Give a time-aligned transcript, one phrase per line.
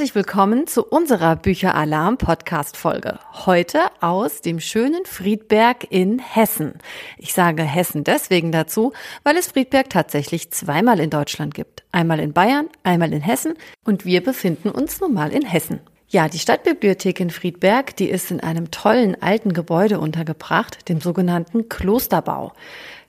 [0.00, 3.18] Herzlich willkommen zu unserer Bücheralarm Podcast Folge.
[3.44, 6.78] Heute aus dem schönen Friedberg in Hessen.
[7.18, 8.94] Ich sage Hessen deswegen dazu,
[9.24, 11.84] weil es Friedberg tatsächlich zweimal in Deutschland gibt.
[11.92, 13.52] Einmal in Bayern, einmal in Hessen
[13.84, 15.80] und wir befinden uns nun mal in Hessen.
[16.08, 21.68] Ja, die Stadtbibliothek in Friedberg, die ist in einem tollen alten Gebäude untergebracht, dem sogenannten
[21.68, 22.54] Klosterbau.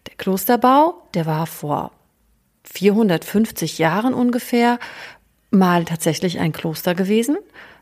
[0.07, 1.91] Der Klosterbau, der war vor
[2.65, 4.77] 450 Jahren ungefähr
[5.51, 7.37] mal tatsächlich ein Kloster gewesen.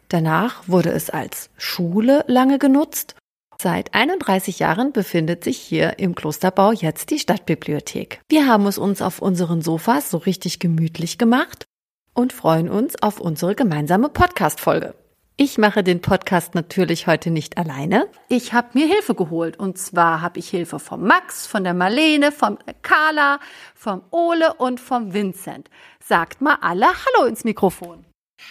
[0.09, 3.15] Danach wurde es als Schule lange genutzt.
[3.61, 8.21] Seit 31 Jahren befindet sich hier im Klosterbau jetzt die Stadtbibliothek.
[8.29, 11.65] Wir haben es uns auf unseren Sofas so richtig gemütlich gemacht
[12.13, 14.95] und freuen uns auf unsere gemeinsame Podcast-Folge.
[15.41, 18.09] Ich mache den Podcast natürlich heute nicht alleine.
[18.27, 19.57] Ich habe mir Hilfe geholt.
[19.57, 23.39] Und zwar habe ich Hilfe vom Max, von der Marlene, vom Carla,
[23.73, 25.69] vom Ole und vom Vincent.
[26.05, 28.03] Sagt mal alle Hallo ins Mikrofon.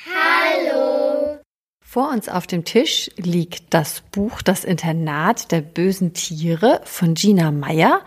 [0.06, 1.40] Hallo.
[1.84, 7.50] Vor uns auf dem Tisch liegt das Buch Das Internat der bösen Tiere von Gina
[7.50, 8.00] Meyer.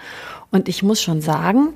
[0.50, 1.76] Und ich muss schon sagen,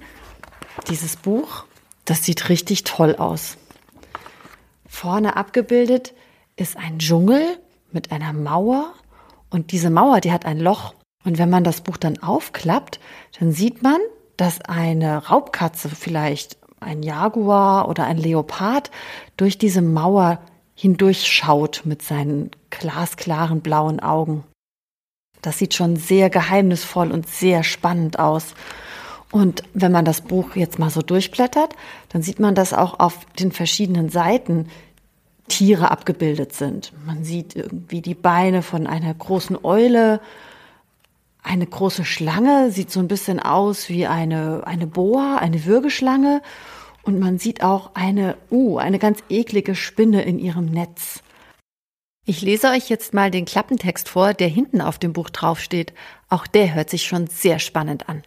[0.89, 1.65] dieses Buch,
[2.03, 3.57] das sieht richtig toll aus.
[4.87, 6.14] Vorne abgebildet
[6.55, 7.59] ist ein Dschungel
[7.91, 8.93] mit einer Mauer
[9.49, 10.93] und diese Mauer, die hat ein Loch.
[11.23, 12.99] Und wenn man das Buch dann aufklappt,
[13.39, 13.97] dann sieht man,
[14.37, 18.91] dass eine Raubkatze, vielleicht ein Jaguar oder ein Leopard,
[19.37, 20.39] durch diese Mauer
[20.75, 24.43] hindurchschaut mit seinen glasklaren blauen Augen.
[25.41, 28.53] Das sieht schon sehr geheimnisvoll und sehr spannend aus.
[29.31, 31.75] Und wenn man das Buch jetzt mal so durchblättert,
[32.09, 34.69] dann sieht man, dass auch auf den verschiedenen Seiten
[35.47, 36.91] Tiere abgebildet sind.
[37.05, 40.19] Man sieht irgendwie die Beine von einer großen Eule,
[41.43, 46.41] eine große Schlange, sieht so ein bisschen aus wie eine, eine Boa, eine Würgeschlange.
[47.03, 51.21] Und man sieht auch eine, uh, eine ganz eklige Spinne in ihrem Netz.
[52.25, 55.93] Ich lese euch jetzt mal den Klappentext vor, der hinten auf dem Buch draufsteht.
[56.27, 58.23] Auch der hört sich schon sehr spannend an.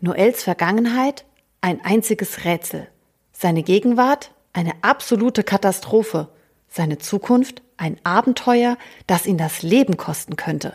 [0.00, 1.24] Noels Vergangenheit
[1.60, 2.88] ein einziges Rätsel.
[3.32, 6.28] Seine Gegenwart eine absolute Katastrophe.
[6.68, 10.74] Seine Zukunft ein Abenteuer, das ihn das Leben kosten könnte.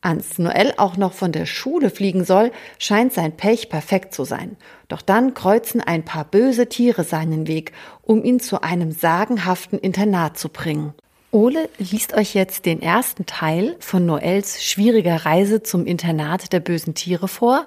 [0.00, 4.56] Als Noel auch noch von der Schule fliegen soll, scheint sein Pech perfekt zu sein.
[4.86, 7.72] Doch dann kreuzen ein paar böse Tiere seinen Weg,
[8.02, 10.94] um ihn zu einem sagenhaften Internat zu bringen.
[11.30, 16.94] Ole liest euch jetzt den ersten Teil von Noels schwieriger Reise zum Internat der bösen
[16.94, 17.66] Tiere vor.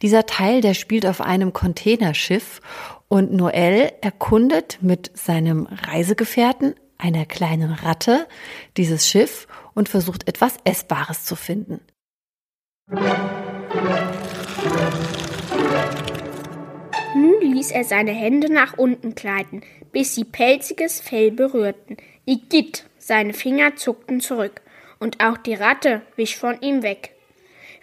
[0.00, 2.62] Dieser Teil, der spielt auf einem Containerschiff
[3.08, 8.26] und Noel erkundet mit seinem Reisegefährten, einer kleinen Ratte,
[8.76, 11.80] dieses Schiff und versucht etwas Essbares zu finden.
[17.14, 21.96] Nun ließ er seine Hände nach unten gleiten, bis sie pelziges Fell berührten.
[22.26, 24.62] Igitt, seine Finger zuckten zurück,
[24.98, 27.14] und auch die Ratte wich von ihm weg.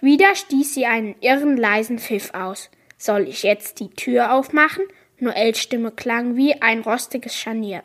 [0.01, 2.71] Wieder stieß sie einen irren leisen Pfiff aus.
[2.97, 4.83] Soll ich jetzt die Tür aufmachen?
[5.23, 7.83] Noels Stimme klang wie ein rostiges Scharnier.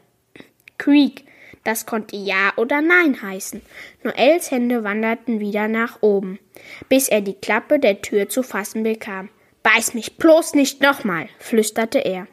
[0.79, 1.27] Creek,
[1.65, 3.61] das konnte Ja oder Nein heißen.
[4.03, 6.39] Noels Hände wanderten wieder nach oben,
[6.89, 9.29] bis er die Klappe der Tür zu fassen bekam.
[9.63, 12.27] Beiß mich bloß nicht nochmal, flüsterte er.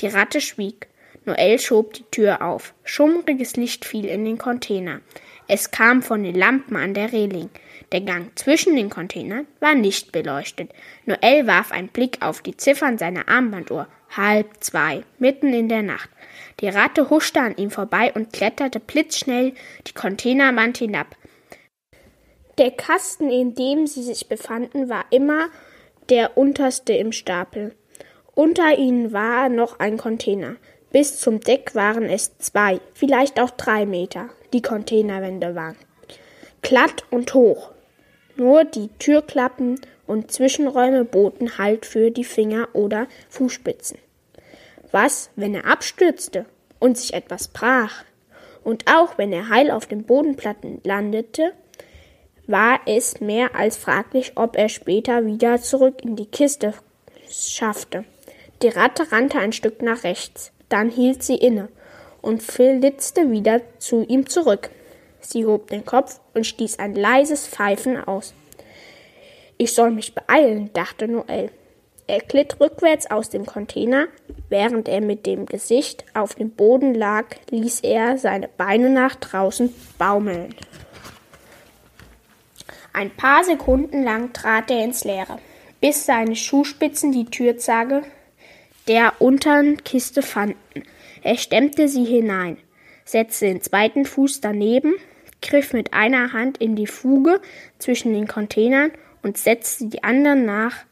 [0.00, 0.86] Die Ratte schwieg.
[1.24, 2.74] Noel schob die Tür auf.
[2.84, 5.00] Schummriges Licht fiel in den Container.
[5.48, 7.48] Es kam von den Lampen an der Reling.
[7.90, 10.72] Der Gang zwischen den Containern war nicht beleuchtet.
[11.06, 13.86] Noel warf einen Blick auf die Ziffern seiner Armbanduhr.
[14.16, 16.10] Halb zwei, mitten in der Nacht.
[16.60, 19.54] Die Ratte huschte an ihm vorbei und kletterte blitzschnell
[19.86, 21.16] die Containerwand hinab.
[22.58, 25.48] Der Kasten, in dem sie sich befanden, war immer
[26.10, 27.74] der unterste im Stapel.
[28.34, 30.56] Unter ihnen war noch ein Container.
[30.90, 34.28] Bis zum Deck waren es zwei, vielleicht auch drei Meter.
[34.52, 35.76] Die Containerwände waren
[36.60, 37.71] glatt und hoch.
[38.36, 43.98] Nur die Türklappen und Zwischenräume boten Halt für die Finger oder Fußspitzen.
[44.90, 46.44] Was, wenn er abstürzte
[46.78, 48.04] und sich etwas brach?
[48.64, 51.52] Und auch wenn er heil auf den Bodenplatten landete,
[52.46, 56.74] war es mehr als fraglich, ob er später wieder zurück in die Kiste
[57.30, 58.04] schaffte.
[58.62, 61.68] Die Ratte rannte ein Stück nach rechts, dann hielt sie inne
[62.20, 64.70] und flitzte wieder zu ihm zurück.
[65.22, 68.34] Sie hob den Kopf und stieß ein leises Pfeifen aus.
[69.56, 71.50] Ich soll mich beeilen, dachte Noel.
[72.06, 74.08] Er glitt rückwärts aus dem Container.
[74.48, 79.72] Während er mit dem Gesicht auf dem Boden lag, ließ er seine Beine nach draußen
[79.98, 80.54] baumeln.
[82.92, 85.38] Ein paar Sekunden lang trat er ins Leere,
[85.80, 88.02] bis seine Schuhspitzen die Türzage
[88.88, 90.82] der unteren Kiste fanden.
[91.22, 92.58] Er stemmte sie hinein,
[93.04, 94.94] setzte den zweiten Fuß daneben,
[95.42, 97.40] griff mit einer Hand in die Fuge
[97.78, 98.92] zwischen den Containern
[99.22, 100.84] und setzte die anderen nach.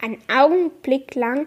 [0.00, 1.46] Einen Augenblick lang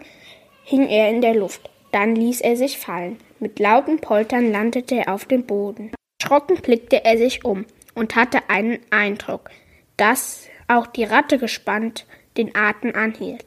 [0.64, 3.18] hing er in der Luft, dann ließ er sich fallen.
[3.40, 5.92] Mit lauten Poltern landete er auf dem Boden.
[6.22, 7.66] Erschrocken blickte er sich um
[7.96, 9.50] und hatte einen Eindruck,
[9.98, 12.06] dass auch die Ratte gespannt
[12.38, 13.46] den Atem anhielt.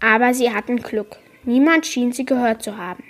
[0.00, 1.16] Aber sie hatten Glück.
[1.44, 3.04] Niemand schien sie gehört zu haben.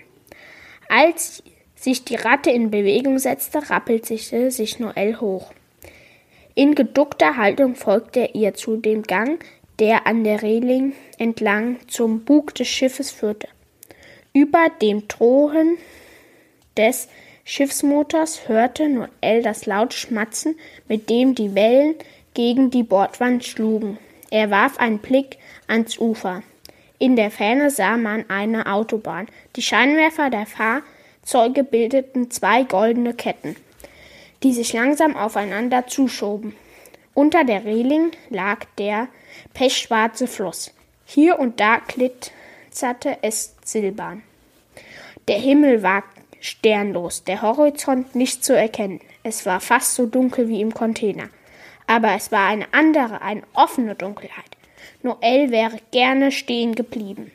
[0.89, 1.43] Als
[1.81, 5.53] sich die Ratte in Bewegung setzte, rappelte sich Noel hoch.
[6.55, 9.43] In geduckter Haltung folgte er ihr zu dem Gang,
[9.79, 13.49] der an der Reling entlang zum Bug des Schiffes führte.
[14.35, 15.79] Über dem Drohen
[16.77, 17.09] des
[17.45, 20.57] Schiffsmotors hörte Noel das laute Schmatzen,
[20.87, 21.95] mit dem die Wellen
[22.35, 23.99] gegen die Bordwand schlugen.
[24.31, 26.43] Er warf einen Blick ans Ufer.
[26.99, 29.29] In der Ferne sah man eine Autobahn.
[29.57, 30.45] Die Scheinwerfer der
[31.23, 33.55] Fahrzeuge bildeten zwei goldene Ketten,
[34.43, 36.57] die sich langsam aufeinander zuschoben.
[37.15, 39.07] Unter der Reling lag der
[39.55, 40.73] pechschwarze Fluss.
[41.05, 44.23] Hier und da glitzerte es silbern.
[45.29, 46.03] Der Himmel war
[46.41, 49.01] sternlos, der Horizont nicht zu erkennen.
[49.23, 51.29] Es war fast so dunkel wie im Container.
[51.87, 54.57] Aber es war eine andere, eine offene Dunkelheit.
[55.03, 57.31] Noel wäre gerne stehen geblieben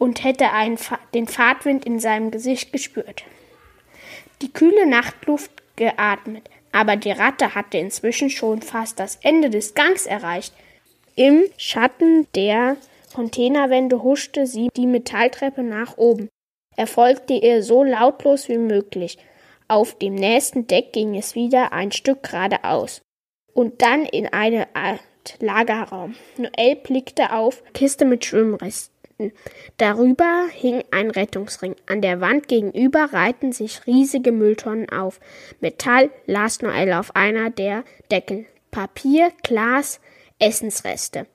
[0.00, 0.78] und hätte einen,
[1.12, 3.22] den Fahrtwind in seinem Gesicht gespürt.
[4.40, 10.06] Die kühle Nachtluft geatmet, aber die Ratte hatte inzwischen schon fast das Ende des Gangs
[10.06, 10.54] erreicht.
[11.16, 12.78] Im Schatten der
[13.14, 16.30] Containerwände huschte sie die Metalltreppe nach oben.
[16.76, 19.18] Er folgte ihr so lautlos wie möglich.
[19.68, 23.02] Auf dem nächsten Deck ging es wieder ein Stück geradeaus
[23.52, 24.66] und dann in eine
[25.40, 26.14] Lagerraum.
[26.38, 28.89] Noel blickte auf Kiste mit Schwimmresten.
[29.76, 31.76] Darüber hing ein Rettungsring.
[31.86, 35.20] An der Wand gegenüber reihten sich riesige Mülltonnen auf.
[35.60, 38.46] Metall las Noel auf einer der Deckel.
[38.70, 40.00] Papier, Glas,
[40.38, 41.26] Essensreste.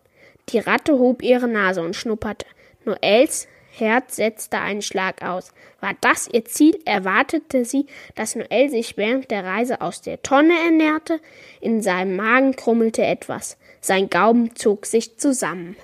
[0.50, 2.46] Die Ratte hob ihre Nase und schnupperte.
[2.86, 3.48] Noels
[3.78, 5.52] Herz setzte einen Schlag aus.
[5.82, 6.80] War das ihr Ziel?
[6.86, 11.20] Erwartete sie, dass Noel sich während der Reise aus der Tonne ernährte?
[11.60, 13.58] In seinem Magen krummelte etwas.
[13.82, 15.76] Sein Gaumen zog sich zusammen.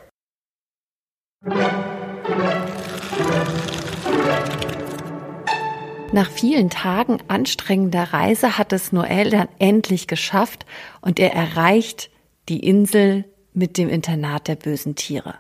[6.14, 10.68] Nach vielen Tagen anstrengender Reise hat es Noel dann endlich geschafft
[11.02, 12.12] und er erreicht
[12.48, 15.34] die Insel mit dem Internat der bösen Tiere.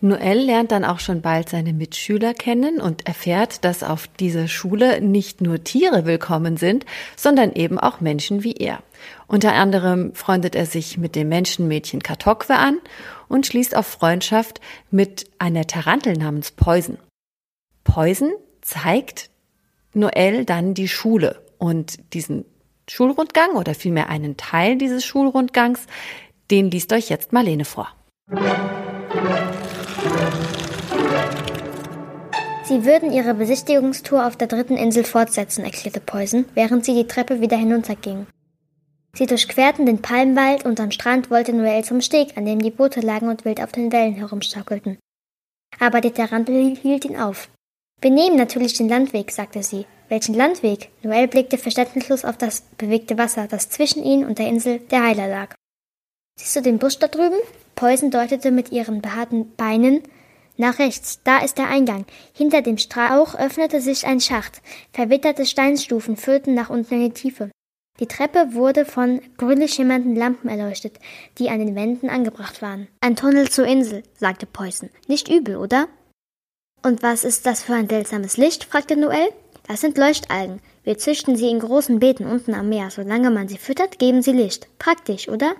[0.00, 5.00] Noel lernt dann auch schon bald seine Mitschüler kennen und erfährt, dass auf dieser Schule
[5.00, 6.86] nicht nur Tiere willkommen sind,
[7.16, 8.82] sondern eben auch Menschen wie er.
[9.28, 12.78] Unter anderem freundet er sich mit dem Menschenmädchen Katokwe an
[13.30, 14.60] und schließt auf Freundschaft
[14.90, 16.98] mit einer Tarantel namens Poison.
[17.84, 19.30] Poison zeigt
[19.94, 22.44] Noel dann die Schule und diesen
[22.88, 25.86] Schulrundgang oder vielmehr einen Teil dieses Schulrundgangs,
[26.50, 27.88] den liest euch jetzt Marlene vor.
[32.64, 37.40] Sie würden ihre Besichtigungstour auf der dritten Insel fortsetzen, erklärte Poison, während sie die Treppe
[37.40, 38.26] wieder hinuntergingen.
[39.12, 43.00] Sie durchquerten den Palmwald und am Strand wollte Noel zum Steg, an dem die Boote
[43.00, 44.98] lagen und wild auf den Wellen herumschaukelten.
[45.78, 47.48] Aber die Tarantel hielt ihn auf.
[48.00, 49.86] Wir nehmen natürlich den Landweg, sagte sie.
[50.08, 50.90] Welchen Landweg?
[51.02, 55.28] Noel blickte verständnislos auf das bewegte Wasser, das zwischen ihnen und der Insel der Heiler
[55.28, 55.54] lag.
[56.38, 57.38] Siehst du den Busch da drüben?
[57.76, 60.02] Poison deutete mit ihren behaarten Beinen
[60.60, 62.04] nach rechts, da ist der Eingang.
[62.34, 64.60] Hinter dem Strauch öffnete sich ein Schacht.
[64.92, 67.50] Verwitterte Steinstufen führten nach unten in die Tiefe.
[68.00, 70.98] Die Treppe wurde von grünlich schimmernden Lampen erleuchtet,
[71.36, 72.88] die an den Wänden angebracht waren.
[73.02, 74.88] Ein Tunnel zur Insel, sagte Poison.
[75.06, 75.86] Nicht übel, oder?
[76.82, 78.64] Und was ist das für ein seltsames Licht?
[78.64, 79.28] fragte Noel.
[79.68, 80.60] Das sind Leuchtalgen.
[80.82, 82.90] Wir züchten sie in großen Beeten unten am Meer.
[82.90, 84.66] Solange man sie füttert, geben sie Licht.
[84.78, 85.54] Praktisch, oder?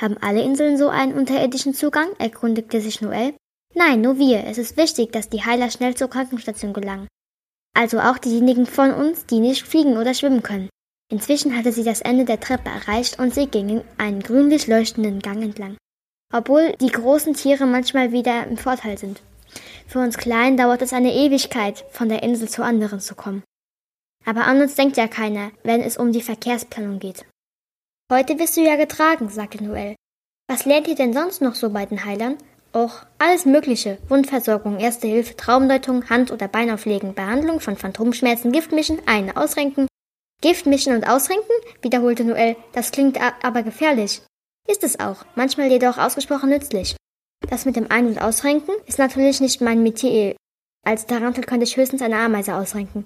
[0.00, 2.08] Haben alle Inseln so einen unterirdischen Zugang?
[2.18, 3.34] erkundigte sich Noel.
[3.74, 4.42] Nein, nur wir.
[4.44, 7.06] Es ist wichtig, dass die Heiler schnell zur Krankenstation gelangen.
[7.74, 10.68] Also auch diejenigen von uns, die nicht fliegen oder schwimmen können.
[11.10, 15.42] Inzwischen hatte sie das Ende der Treppe erreicht und sie gingen einen grünlich leuchtenden Gang
[15.42, 15.76] entlang.
[16.32, 19.20] Obwohl die großen Tiere manchmal wieder im Vorteil sind.
[19.88, 23.42] Für uns Kleinen dauert es eine Ewigkeit, von der Insel zur anderen zu kommen.
[24.24, 27.24] Aber an uns denkt ja keiner, wenn es um die Verkehrsplanung geht.
[28.12, 29.96] Heute wirst du ja getragen, sagte Noel.
[30.48, 32.36] Was lernt ihr denn sonst noch so bei den Heilern?
[32.72, 33.98] Och, alles Mögliche.
[34.08, 39.89] Wundversorgung, Erste Hilfe, Traumdeutung, Hand- oder Beinauflegen, Behandlung von Phantomschmerzen, Giftmischen, eine Ausrenken.
[40.40, 41.52] Giftmischen und Ausrenken?
[41.82, 42.56] wiederholte Noel.
[42.72, 44.22] Das klingt aber gefährlich.
[44.68, 46.96] Ist es auch, manchmal jedoch ausgesprochen nützlich.
[47.48, 50.36] Das mit dem Ein- und Ausrenken ist natürlich nicht mein Metier.
[50.86, 53.04] Als Tarantel könnte ich höchstens eine Ameise ausrenken.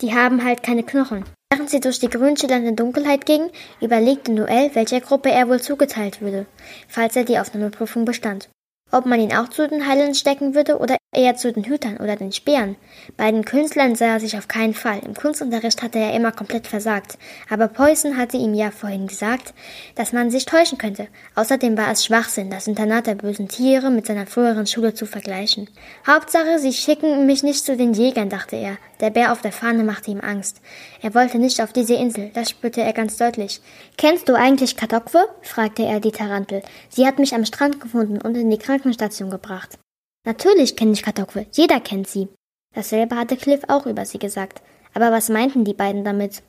[0.00, 1.24] Die haben halt keine Knochen.
[1.50, 3.50] Während sie durch die grün schillernde Dunkelheit ging,
[3.80, 6.46] überlegte Noel, welcher Gruppe er wohl zugeteilt würde,
[6.88, 8.48] falls er die Aufnahmeprüfung bestand
[8.92, 12.16] ob man ihn auch zu den Heilern stecken würde oder eher zu den Hütern oder
[12.16, 12.76] den Speeren.
[13.18, 15.00] Bei den Künstlern sah er sich auf keinen Fall.
[15.04, 17.18] Im Kunstunterricht hatte er immer komplett versagt.
[17.50, 19.52] Aber Poison hatte ihm ja vorhin gesagt,
[19.94, 21.08] dass man sich täuschen könnte.
[21.34, 25.68] Außerdem war es Schwachsinn, das Internat der bösen Tiere mit seiner früheren Schule zu vergleichen.
[26.06, 28.78] Hauptsache, sie schicken mich nicht zu den Jägern, dachte er.
[29.00, 30.62] Der Bär auf der Fahne machte ihm Angst.
[31.02, 33.60] Er wollte nicht auf diese Insel, das spürte er ganz deutlich.
[33.98, 35.28] Kennst du eigentlich Kadokwe?
[35.42, 36.62] fragte er die Tarantel.
[36.88, 39.78] Sie hat mich am Strand gefunden und in die Krankenstation gebracht.
[40.24, 42.28] Natürlich kenne ich Kadokwe, jeder kennt sie.
[42.74, 44.62] Dasselbe hatte Cliff auch über sie gesagt.
[44.94, 46.42] Aber was meinten die beiden damit?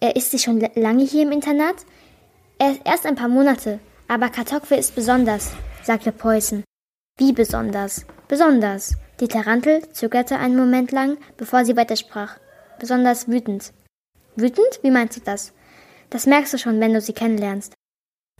[0.00, 1.76] Er ist sie schon lange hier im Internat?
[2.58, 6.64] Er ist erst ein paar Monate, aber Katokwe ist besonders, sagte Poison.
[7.18, 8.06] Wie besonders?
[8.28, 8.94] Besonders.
[9.20, 12.38] Die Tarantel zögerte einen Moment lang, bevor sie weitersprach.
[12.78, 13.72] Besonders wütend.
[14.36, 14.80] Wütend?
[14.82, 15.52] Wie meinst du das?
[16.08, 17.74] Das merkst du schon, wenn du sie kennenlernst.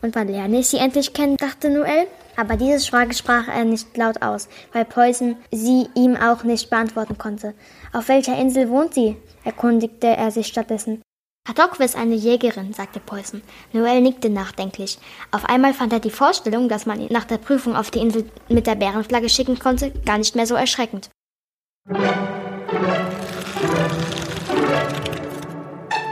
[0.01, 2.07] Und wann lerne ich sie endlich kennen, dachte Noel.
[2.37, 7.17] Aber diese Frage sprach er nicht laut aus, weil Poison sie ihm auch nicht beantworten
[7.17, 7.53] konnte.
[7.93, 9.17] Auf welcher Insel wohnt sie?
[9.43, 11.01] erkundigte er sich stattdessen.
[11.47, 13.41] Hadokwe ist eine Jägerin, sagte Poison.
[13.73, 14.99] Noel nickte nachdenklich.
[15.31, 18.29] Auf einmal fand er die Vorstellung, dass man ihn nach der Prüfung auf die Insel
[18.47, 21.09] mit der Bärenflagge schicken konnte, gar nicht mehr so erschreckend.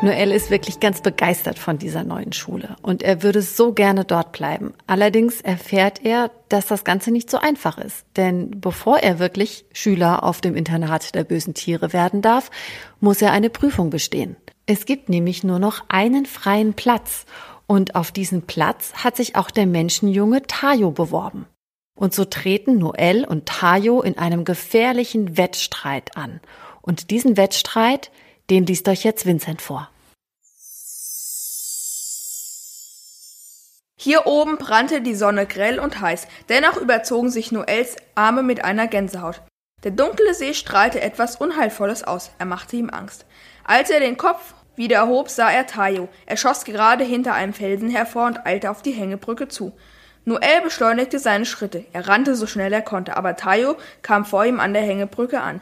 [0.01, 4.31] Noel ist wirklich ganz begeistert von dieser neuen Schule und er würde so gerne dort
[4.31, 4.73] bleiben.
[4.87, 8.05] Allerdings erfährt er, dass das Ganze nicht so einfach ist.
[8.15, 12.49] Denn bevor er wirklich Schüler auf dem Internat der bösen Tiere werden darf,
[13.01, 14.37] muss er eine Prüfung bestehen.
[14.65, 17.25] Es gibt nämlich nur noch einen freien Platz
[17.67, 21.45] und auf diesen Platz hat sich auch der Menschenjunge Tayo beworben.
[21.95, 26.39] Und so treten Noel und Tayo in einem gefährlichen Wettstreit an.
[26.81, 28.11] Und diesen Wettstreit,
[28.49, 29.89] den liest euch jetzt Vincent vor.
[34.01, 38.87] Hier oben brannte die Sonne grell und heiß, dennoch überzogen sich Noels Arme mit einer
[38.87, 39.41] Gänsehaut.
[39.83, 43.25] Der dunkle See strahlte etwas Unheilvolles aus, er machte ihm Angst.
[43.65, 46.07] Als er den Kopf wieder erhob, sah er Tayo.
[46.25, 49.73] Er schoss gerade hinter einem Felsen hervor und eilte auf die Hängebrücke zu.
[50.29, 51.85] Noel beschleunigte seine Schritte.
[51.91, 55.59] Er rannte so schnell er konnte, aber Tayo kam vor ihm an der Hängebrücke an.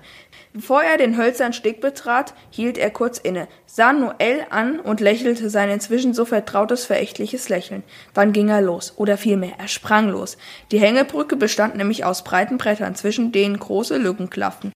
[0.52, 5.50] Bevor er den hölzernen Steg betrat, hielt er kurz inne, sah Noel an und lächelte
[5.50, 7.84] sein inzwischen so vertrautes, verächtliches Lächeln.
[8.14, 10.38] Dann ging er los, oder vielmehr, er sprang los.
[10.72, 14.74] Die Hängebrücke bestand nämlich aus breiten Brettern, zwischen denen große Lücken klafften.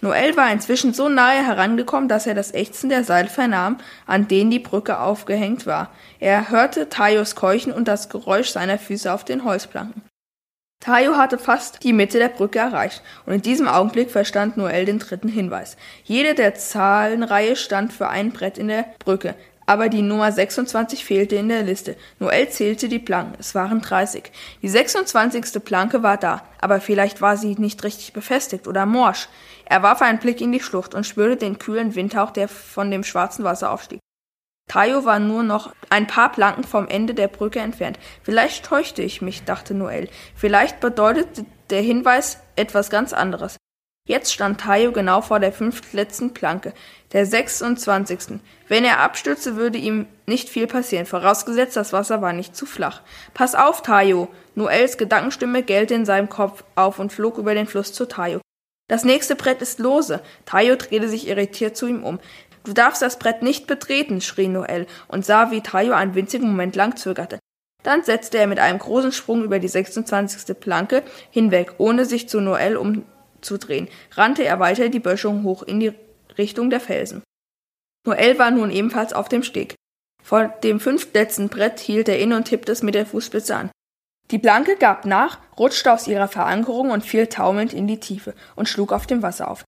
[0.00, 4.50] Noel war inzwischen so nahe herangekommen, dass er das Ächzen der Seile vernahm, an denen
[4.50, 5.90] die Brücke aufgehängt war.
[6.18, 10.02] Er hörte Tayos Keuchen und das Geräusch seiner Füße auf den Holzplanken.
[10.80, 14.98] Tayo hatte fast die Mitte der Brücke erreicht, und in diesem Augenblick verstand Noel den
[14.98, 15.76] dritten Hinweis.
[16.04, 19.34] Jede der Zahlenreihe stand für ein Brett in der Brücke,
[19.70, 21.96] aber die Nummer 26 fehlte in der Liste.
[22.18, 24.32] Noel zählte die Planken, es waren 30.
[24.62, 25.64] Die 26.
[25.64, 29.28] Planke war da, aber vielleicht war sie nicht richtig befestigt oder morsch.
[29.66, 33.04] Er warf einen Blick in die Schlucht und spürte den kühlen Windhauch, der von dem
[33.04, 34.00] schwarzen Wasser aufstieg.
[34.66, 37.96] Tayo war nur noch ein paar Planken vom Ende der Brücke entfernt.
[38.24, 40.08] Vielleicht täuschte ich mich, dachte Noel.
[40.34, 43.59] Vielleicht bedeutete der Hinweis etwas ganz anderes.
[44.10, 46.72] Jetzt stand Tayo genau vor der fünftletzten Planke,
[47.12, 48.40] der 26.
[48.66, 53.02] Wenn er abstürzte, würde ihm nicht viel passieren, vorausgesetzt das Wasser war nicht zu flach.
[53.34, 54.26] Pass auf, Tayo!
[54.56, 58.40] Noels Gedankenstimme gellte in seinem Kopf auf und flog über den Fluss zu Tayo.
[58.88, 60.20] Das nächste Brett ist lose.
[60.44, 62.18] Tayo drehte sich irritiert zu ihm um.
[62.64, 66.74] Du darfst das Brett nicht betreten, schrie Noel und sah, wie Tayo einen winzigen Moment
[66.74, 67.38] lang zögerte.
[67.84, 70.58] Dann setzte er mit einem großen Sprung über die 26.
[70.58, 72.76] Planke hinweg, ohne sich zu Noel
[73.40, 75.92] umzudrehen, rannte er weiter die Böschung hoch in die
[76.36, 77.22] Richtung der Felsen.
[78.06, 79.74] Noel war nun ebenfalls auf dem Steg.
[80.22, 83.70] Vor dem fünftletzten Brett hielt er inne und tippte es mit der Fußspitze an.
[84.30, 88.68] Die Planke gab nach, rutschte aus ihrer Verankerung und fiel taumelnd in die Tiefe und
[88.68, 89.64] schlug auf dem Wasser auf.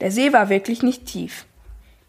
[0.00, 1.46] Der See war wirklich nicht tief.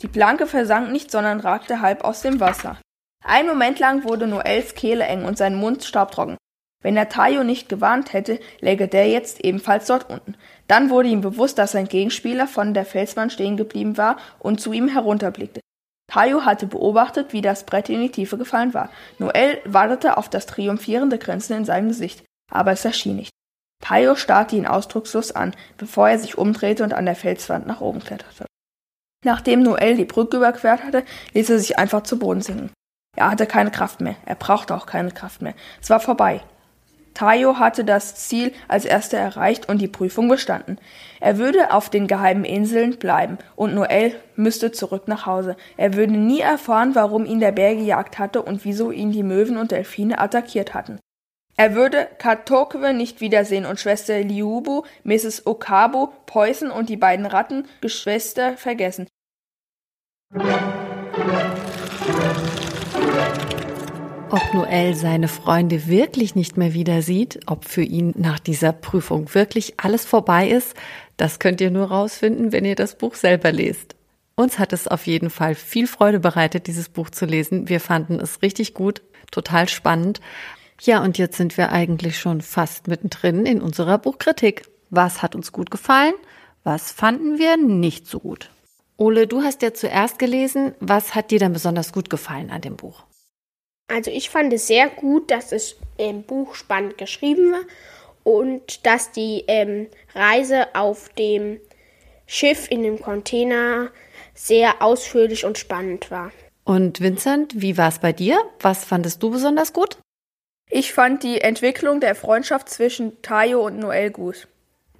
[0.01, 2.77] Die Planke versank nicht, sondern ragte halb aus dem Wasser.
[3.25, 6.37] Ein Moment lang wurde Noels Kehle eng und sein Mund staubtrocken.
[6.81, 10.35] Wenn er Tayo nicht gewarnt hätte, läge der jetzt ebenfalls dort unten.
[10.67, 14.73] Dann wurde ihm bewusst, dass sein Gegenspieler von der Felswand stehen geblieben war und zu
[14.73, 15.61] ihm herunterblickte.
[16.09, 18.89] Tayo hatte beobachtet, wie das Brett in die Tiefe gefallen war.
[19.19, 23.31] Noel wartete auf das triumphierende Grinsen in seinem Gesicht, aber es erschien nicht.
[23.83, 27.99] Tayo starrte ihn ausdruckslos an, bevor er sich umdrehte und an der Felswand nach oben
[27.99, 28.45] kletterte.
[29.23, 32.71] Nachdem Noel die Brücke überquert hatte, ließ er sich einfach zu Boden sinken.
[33.15, 34.15] Er hatte keine Kraft mehr.
[34.25, 35.55] Er brauchte auch keine Kraft mehr.
[35.81, 36.41] Es war vorbei.
[37.17, 40.77] Tayo hatte das Ziel als erster erreicht und die Prüfung bestanden.
[41.19, 45.57] Er würde auf den geheimen Inseln bleiben und Noel müsste zurück nach Hause.
[45.77, 49.57] Er würde nie erfahren, warum ihn der Bär gejagt hatte und wieso ihn die Möwen
[49.57, 50.99] und Delfine attackiert hatten.
[51.55, 55.47] Er würde Katokwe nicht wiedersehen und Schwester Liubu, Mrs.
[55.47, 59.07] Okabo, Poison und die beiden Rattengeschwister vergessen.
[64.29, 69.33] Ob Noel seine Freunde wirklich nicht mehr wieder sieht, ob für ihn nach dieser Prüfung
[69.33, 70.75] wirklich alles vorbei ist,
[71.15, 73.95] das könnt ihr nur rausfinden, wenn ihr das Buch selber lest.
[74.35, 77.69] Uns hat es auf jeden Fall viel Freude bereitet, dieses Buch zu lesen.
[77.69, 80.19] Wir fanden es richtig gut, total spannend.
[80.81, 84.63] Ja, und jetzt sind wir eigentlich schon fast mittendrin in unserer Buchkritik.
[84.89, 86.13] Was hat uns gut gefallen?
[86.65, 88.51] Was fanden wir nicht so gut?
[88.97, 90.73] Ole, du hast ja zuerst gelesen.
[90.81, 93.06] Was hat dir denn besonders gut gefallen an dem Buch?
[93.87, 97.61] Also ich fand es sehr gut, dass es im Buch spannend geschrieben war
[98.23, 101.59] und dass die ähm, Reise auf dem
[102.25, 103.89] Schiff in dem Container
[104.33, 106.31] sehr ausführlich und spannend war.
[106.65, 108.37] Und Vincent, wie war es bei dir?
[108.59, 109.97] Was fandest du besonders gut?
[110.69, 114.49] Ich fand die Entwicklung der Freundschaft zwischen Tayo und Noel gut.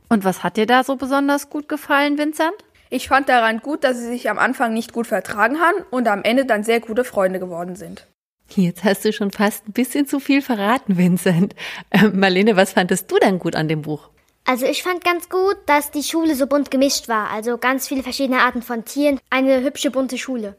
[0.08, 2.56] Und was hat dir da so besonders gut gefallen, Vincent?
[2.90, 6.24] Ich fand daran gut, dass sie sich am Anfang nicht gut vertragen haben und am
[6.24, 8.08] Ende dann sehr gute Freunde geworden sind.
[8.56, 11.56] Jetzt hast du schon fast ein bisschen zu viel verraten, Vincent.
[11.90, 14.10] Äh, Marlene, was fandest du denn gut an dem Buch?
[14.46, 17.30] Also ich fand ganz gut, dass die Schule so bunt gemischt war.
[17.32, 19.20] Also ganz viele verschiedene Arten von Tieren.
[19.30, 20.56] Eine hübsche bunte Schule.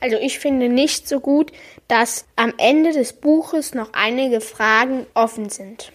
[0.00, 1.52] Also ich finde nicht so gut,
[1.86, 5.92] dass am Ende des Buches noch einige Fragen offen sind.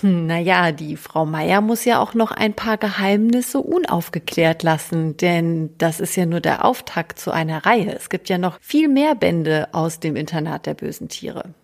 [0.00, 5.70] Hm, naja, die Frau Meier muss ja auch noch ein paar Geheimnisse unaufgeklärt lassen, denn
[5.78, 7.94] das ist ja nur der Auftakt zu einer Reihe.
[7.94, 11.54] Es gibt ja noch viel mehr Bände aus dem Internat der bösen Tiere.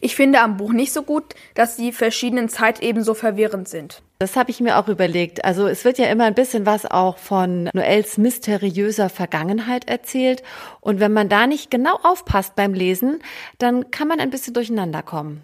[0.00, 4.02] Ich finde am Buch nicht so gut, dass die verschiedenen Zeiteben so verwirrend sind.
[4.18, 5.44] Das habe ich mir auch überlegt.
[5.44, 10.42] Also es wird ja immer ein bisschen was auch von Noels mysteriöser Vergangenheit erzählt.
[10.80, 13.20] Und wenn man da nicht genau aufpasst beim Lesen,
[13.58, 15.42] dann kann man ein bisschen durcheinander kommen.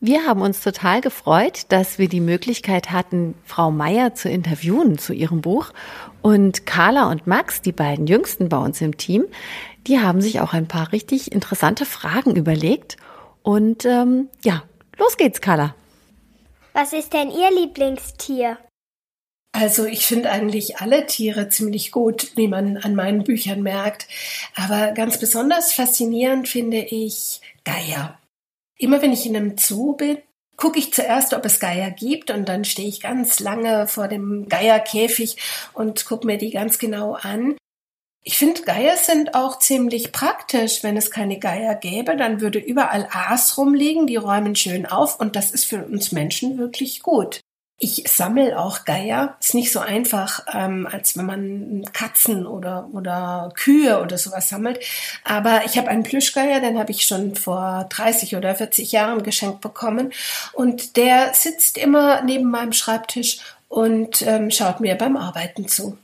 [0.00, 5.14] Wir haben uns total gefreut, dass wir die Möglichkeit hatten, Frau Meier zu interviewen zu
[5.14, 5.72] ihrem Buch.
[6.20, 9.24] Und Carla und Max, die beiden Jüngsten bei uns im Team,
[9.86, 12.96] die haben sich auch ein paar richtig interessante Fragen überlegt.
[13.42, 14.64] Und ähm, ja,
[14.98, 15.74] los geht's, Carla.
[16.74, 18.58] Was ist denn Ihr Lieblingstier?
[19.52, 24.06] Also ich finde eigentlich alle Tiere ziemlich gut, wie man an meinen Büchern merkt.
[24.54, 28.18] Aber ganz besonders faszinierend finde ich Geier.
[28.78, 30.18] Immer wenn ich in einem Zoo bin,
[30.56, 34.48] gucke ich zuerst, ob es Geier gibt und dann stehe ich ganz lange vor dem
[34.48, 35.36] Geierkäfig
[35.74, 37.56] und gucke mir die ganz genau an.
[38.22, 40.82] Ich finde, Geier sind auch ziemlich praktisch.
[40.82, 45.36] Wenn es keine Geier gäbe, dann würde überall Aas rumliegen, die räumen schön auf und
[45.36, 47.40] das ist für uns Menschen wirklich gut.
[47.78, 49.36] Ich sammle auch Geier.
[49.38, 54.80] Ist nicht so einfach, ähm, als wenn man Katzen oder, oder Kühe oder sowas sammelt.
[55.24, 59.60] Aber ich habe einen Plüschgeier, den habe ich schon vor 30 oder 40 Jahren geschenkt
[59.60, 60.12] bekommen.
[60.54, 65.98] Und der sitzt immer neben meinem Schreibtisch und ähm, schaut mir beim Arbeiten zu.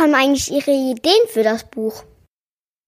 [0.00, 2.04] Haben eigentlich Ihre Ideen für das Buch?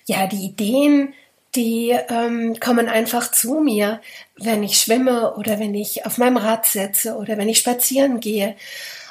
[0.06, 1.12] Ja, die Ideen
[1.54, 4.00] die ähm, kommen einfach zu mir,
[4.36, 8.56] wenn ich schwimme oder wenn ich auf meinem Rad sitze oder wenn ich spazieren gehe.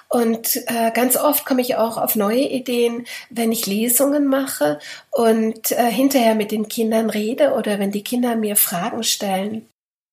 [0.10, 4.80] Und äh, ganz oft komme ich auch auf neue Ideen, wenn ich Lesungen mache
[5.12, 9.68] und äh, hinterher mit den Kindern rede oder wenn die Kinder mir Fragen stellen.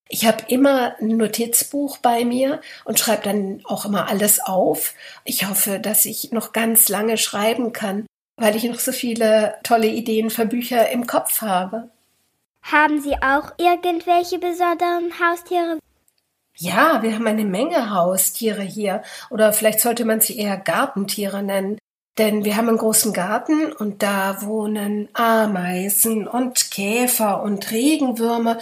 [0.09, 4.95] Ich habe immer ein Notizbuch bei mir und schreibe dann auch immer alles auf.
[5.25, 8.07] Ich hoffe, dass ich noch ganz lange schreiben kann,
[8.37, 11.89] weil ich noch so viele tolle Ideen für Bücher im Kopf habe.
[12.65, 15.79] Haben Sie auch irgendwelche besonderen Haustiere?
[16.57, 19.03] Ja, wir haben eine Menge Haustiere hier.
[19.29, 21.79] Oder vielleicht sollte man sie eher Gartentiere nennen.
[22.17, 28.59] Denn wir haben einen großen Garten und da wohnen Ameisen und Käfer und Regenwürmer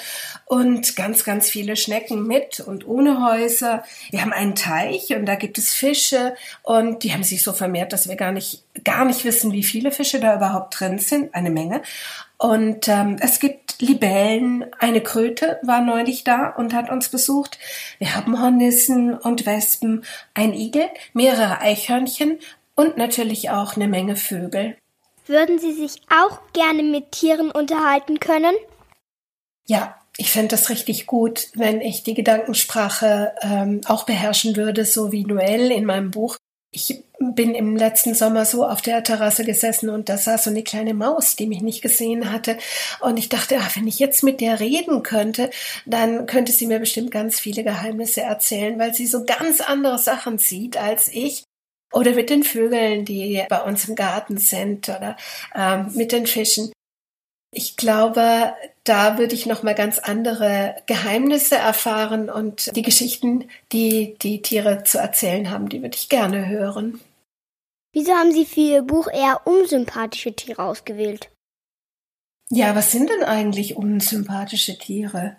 [0.47, 3.85] und ganz, ganz viele Schnecken mit und ohne Häuser.
[4.11, 7.93] Wir haben einen Teich und da gibt es Fische und die haben sich so vermehrt,
[7.93, 11.35] dass wir gar nicht, gar nicht wissen, wie viele Fische da überhaupt drin sind.
[11.35, 11.83] Eine Menge.
[12.43, 17.57] Und ähm, es gibt Libellen, eine Kröte war neulich da und hat uns besucht.
[18.01, 22.41] Wir haben Hornissen und Wespen, ein Igel, mehrere Eichhörnchen
[22.75, 24.77] und natürlich auch eine Menge Vögel.
[25.27, 28.57] Würden Sie sich auch gerne mit Tieren unterhalten können?
[29.69, 35.13] Ja, ich fände das richtig gut, wenn ich die Gedankensprache ähm, auch beherrschen würde, so
[35.13, 36.39] wie Noel in meinem Buch.
[36.75, 40.65] Ich bin im letzten Sommer so auf der Terrasse gesessen und da saß so eine
[40.65, 42.57] kleine Maus, die mich nicht gesehen hatte.
[43.01, 45.51] Und ich dachte, ach, wenn ich jetzt mit der reden könnte,
[45.85, 50.39] dann könnte sie mir bestimmt ganz viele Geheimnisse erzählen, weil sie so ganz andere Sachen
[50.39, 51.45] sieht als ich.
[51.93, 55.19] Oder mit den Vögeln, die bei uns im Garten sind oder
[55.55, 56.73] ähm, mit den Fischen.
[57.55, 64.17] Ich glaube, da würde ich noch mal ganz andere Geheimnisse erfahren und die Geschichten, die
[64.23, 67.01] die Tiere zu erzählen haben, die würde ich gerne hören.
[67.93, 71.31] Wieso haben Sie für Ihr Buch eher unsympathische Tiere ausgewählt?
[72.51, 75.37] Ja, was sind denn eigentlich unsympathische Tiere?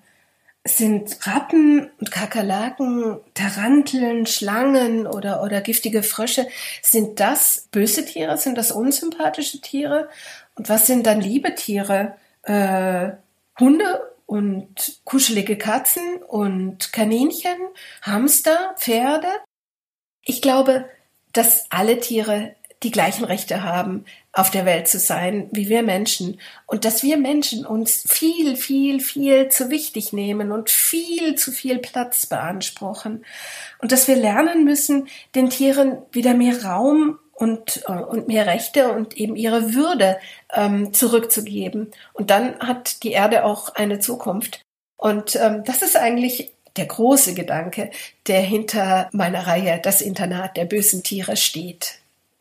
[0.65, 6.47] Sind Ratten und Kakerlaken, Taranteln, Schlangen oder, oder giftige Frösche,
[6.82, 8.38] sind das böse Tiere?
[8.38, 10.10] Sind das unsympathische Tiere?
[10.56, 12.15] Und was sind dann liebe Tiere?
[12.43, 13.12] Äh,
[13.60, 17.58] Hunde und kuschelige Katzen und Kaninchen,
[18.02, 19.28] Hamster, Pferde?
[20.24, 20.86] Ich glaube,
[21.34, 26.39] dass alle Tiere die gleichen Rechte haben, auf der Welt zu sein, wie wir Menschen.
[26.66, 31.80] Und dass wir Menschen uns viel, viel, viel zu wichtig nehmen und viel zu viel
[31.80, 33.26] Platz beanspruchen.
[33.80, 38.91] Und dass wir lernen müssen, den Tieren wieder mehr Raum und, äh, und mehr Rechte
[38.91, 40.17] und eben ihre Würde
[40.54, 41.91] ähm, zurückzugeben.
[42.13, 44.62] Und dann hat die Erde auch eine Zukunft.
[44.98, 47.91] Und ähm, das ist eigentlich der große Gedanke,
[48.28, 52.00] der hinter meiner Reihe Das Internat der bösen Tiere steht.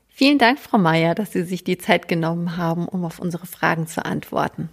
[0.08, 3.86] Vielen Dank, Frau Meier, dass Sie sich die Zeit genommen haben, um auf unsere Fragen
[3.86, 4.68] zu antworten.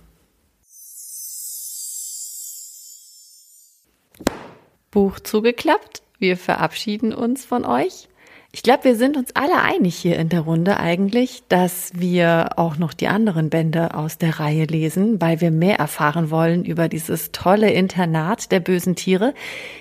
[4.91, 6.01] Buch zugeklappt.
[6.19, 8.09] Wir verabschieden uns von euch.
[8.51, 12.77] Ich glaube, wir sind uns alle einig hier in der Runde eigentlich, dass wir auch
[12.77, 17.31] noch die anderen Bände aus der Reihe lesen, weil wir mehr erfahren wollen über dieses
[17.31, 19.35] tolle Internat der bösen Tiere.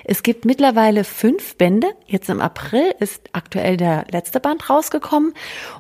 [0.05, 1.89] Es gibt mittlerweile fünf Bände.
[2.07, 5.33] Jetzt im April ist aktuell der letzte Band rausgekommen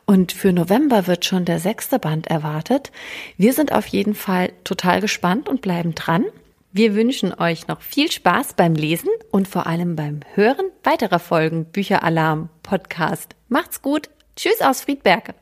[0.06, 2.90] und für November wird schon der sechste Band erwartet.
[3.36, 6.24] Wir sind auf jeden Fall total gespannt und bleiben dran.
[6.70, 11.64] Wir wünschen euch noch viel Spaß beim Lesen und vor allem beim Hören weiterer Folgen
[11.64, 13.34] Bücheralarm Podcast.
[13.48, 14.10] Macht's gut.
[14.36, 15.34] Tschüss aus Friedberg.